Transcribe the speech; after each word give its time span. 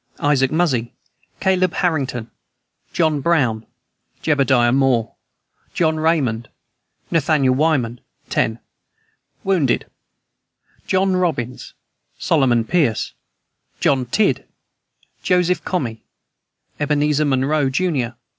Isaac 0.19 0.51
Muzzy, 0.51 0.95
Caleb 1.39 1.73
Harrington, 1.75 2.31
John 2.91 3.19
Brown, 3.21 3.67
Jedediah 4.23 4.71
Moore, 4.71 5.13
John 5.75 5.99
Raymond, 5.99 6.49
Nathaniel 7.11 7.53
Wyman, 7.53 8.01
10. 8.31 8.57
Wounded: 9.43 9.85
John 10.87 11.15
Robbins, 11.17 11.75
Solomon 12.17 12.63
Pierce, 12.65 13.13
John 13.79 14.07
Tidd, 14.07 14.47
Joseph 15.21 15.63
Comee, 15.63 16.01
Ebenezer 16.79 17.25
Monroe, 17.25 17.69
jr. 17.69 18.13